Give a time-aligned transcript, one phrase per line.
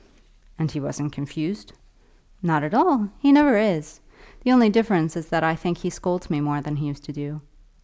[0.57, 1.73] "And he wasn't confused?"
[2.41, 3.07] "Not at all.
[3.19, 3.99] He never is.
[4.43, 7.13] The only difference is that I think he scolds me more than he used to
[7.13, 7.39] do."